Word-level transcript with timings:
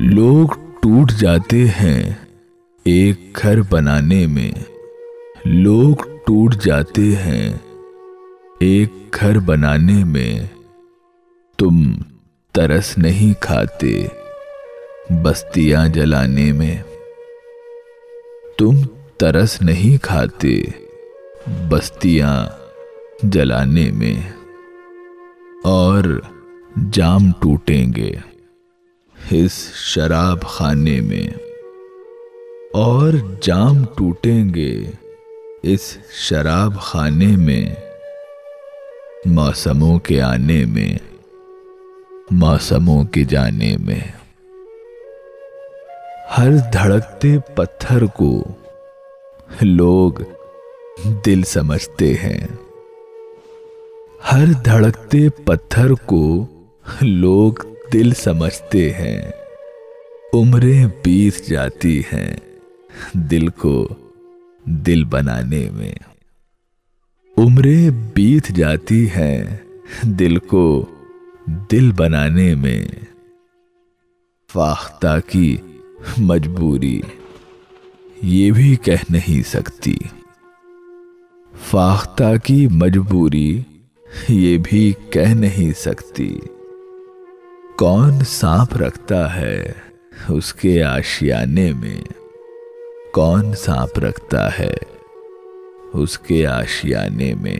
لوگ 0.00 0.48
ٹوٹ 0.80 1.12
جاتے 1.12 1.66
ہیں 1.66 2.14
ایک 2.84 3.38
گھر 3.42 3.60
بنانے 3.70 4.26
میں۔ 4.26 4.50
لوگ 5.44 5.94
ٹوٹ 6.06 6.54
جاتے 6.54 7.00
ہیں 7.00 7.56
ایک 8.60 9.16
گھر 9.20 9.38
بنانے 9.38 10.04
میں۔ 10.04 10.40
تم 11.58 11.92
ترس 12.52 12.98
نہیں 12.98 13.42
کھاتے 13.42 14.06
بستیاں 15.22 15.88
جلانے 15.88 16.52
میں۔ 16.52 16.82
تم 18.58 18.70
ترس 19.16 19.62
نہیں 19.62 20.02
کھاتے 20.02 20.62
بستیاں 21.68 22.46
جلانے 23.22 23.90
میں۔ 23.90 24.32
اور 25.64 26.20
جام 26.90 27.30
ٹوٹیں 27.30 27.86
گے۔ 27.96 28.37
اس 29.30 29.74
شراب 29.74 30.42
خانے 30.42 31.00
میں۔ 31.00 31.30
اور 32.72 33.12
جام 33.40 33.84
ٹوٹیں 33.84 34.54
گے 34.54 34.84
اس 35.62 35.98
شراب 36.12 36.78
خانے 36.80 37.26
میں۔ 37.26 37.74
موسموں 39.26 39.98
کے 39.98 40.22
آنے 40.22 40.64
میں، 40.64 40.98
موسموں 42.30 43.04
کے 43.04 43.24
جانے 43.24 43.76
میں۔ 43.76 44.00
ہر 46.38 46.50
دھڑکتے 46.72 47.38
پتھر 47.54 48.06
کو 48.06 48.44
لوگ 49.60 50.12
دل 51.26 51.42
سمجھتے 51.42 52.14
ہیں۔ 52.14 52.46
ہر 54.32 54.44
دھڑکتے 54.64 55.28
پتھر 55.44 55.92
کو 55.92 56.46
لوگ 57.00 57.52
دل 57.92 58.14
سمجھتے 58.14 58.92
ہیں۔ 58.92 59.22
عمریں 60.34 60.86
بیت 61.04 61.48
جاتی 61.48 62.00
ہیں 62.00 62.36
دل 63.12 63.48
کو 63.48 63.88
دل 64.64 65.04
بنانے 65.04 65.70
میں۔ 65.70 65.94
عمریں 67.38 67.90
بیت 68.14 68.48
جاتی 68.48 69.06
ہیں 69.10 69.56
دل 70.02 70.36
کو 70.36 70.86
دل 71.46 71.92
بنانے 71.92 72.54
میں۔ 72.54 72.88
فاختہ 74.52 75.18
کی 75.26 75.56
مجبوری 76.18 77.00
یہ 78.22 78.50
بھی 78.50 78.76
کہہ 78.76 79.04
نہیں 79.10 79.48
سکتی۔ 79.48 79.96
فاختہ 81.70 82.36
کی 82.44 82.68
مجبوری 82.70 83.60
یہ 84.28 84.58
بھی 84.58 84.92
کہہ 85.10 85.34
نہیں 85.34 85.78
سکتی۔ 85.78 86.38
کون 87.78 88.12
سانپ 88.26 88.76
رکھتا 88.76 89.36
ہے 89.36 89.72
اس 90.28 90.54
کے 90.54 90.82
آشیانے 90.82 91.72
میں؟ 91.72 92.00
کون 93.12 93.52
سانپ 93.54 93.98
رکھتا 93.98 94.58
ہے 94.58 94.74
اس 95.92 96.18
کے 96.18 96.46
آشیانے 96.46 97.34
میں؟ 97.34 97.56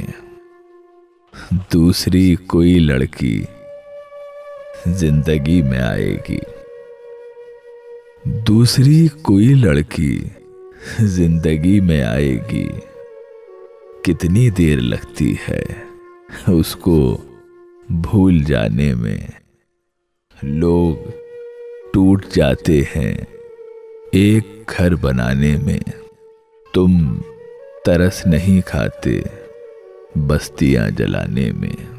دوسری 1.72 2.34
کوئی 2.34 2.78
لڑکی 2.78 3.44
زندگی 4.86 5.62
میں 5.62 5.80
آئے 5.80 6.16
گی۔ 6.28 6.38
دوسری 8.24 9.08
کوئی 9.22 9.54
لڑکی 9.54 10.24
زندگی 10.98 11.80
میں 11.80 12.02
آئے 12.02 12.38
گی۔ 12.52 12.68
کتنی 14.02 14.50
دیر 14.50 14.80
لگتی 14.80 15.34
ہے 15.48 15.62
اس 16.46 16.76
کو 16.76 17.16
بھول 17.88 18.44
جانے 18.44 18.94
میں؟ 18.94 19.18
لوگ 20.42 21.10
ٹوٹ 21.92 22.26
جاتے 22.26 22.80
ہیں 22.96 23.16
ایک 24.12 24.70
گھر 24.76 24.94
بنانے 24.94 25.56
میں۔ 25.62 25.78
تم 26.74 27.20
ترس 27.84 28.26
نہیں 28.26 28.68
کھاتے 28.68 29.20
بستیاں 30.14 30.90
جلانے 30.90 31.52
میں۔ 31.52 31.97